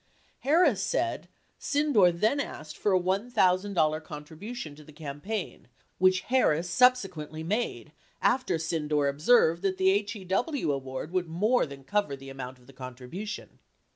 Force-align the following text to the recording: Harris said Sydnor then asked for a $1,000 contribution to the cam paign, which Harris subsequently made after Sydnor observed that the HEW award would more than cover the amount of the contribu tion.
Harris 0.39 0.81
said 0.81 1.27
Sydnor 1.59 2.11
then 2.19 2.39
asked 2.39 2.75
for 2.75 2.91
a 2.91 2.99
$1,000 2.99 4.03
contribution 4.03 4.73
to 4.73 4.83
the 4.83 4.91
cam 4.91 5.21
paign, 5.21 5.65
which 5.99 6.21
Harris 6.21 6.67
subsequently 6.67 7.43
made 7.43 7.91
after 8.19 8.55
Sydnor 8.57 9.07
observed 9.07 9.61
that 9.61 9.77
the 9.77 10.01
HEW 10.01 10.71
award 10.71 11.11
would 11.11 11.27
more 11.27 11.67
than 11.67 11.83
cover 11.83 12.15
the 12.15 12.29
amount 12.29 12.57
of 12.57 12.65
the 12.65 12.73
contribu 12.73 13.27
tion. 13.27 13.59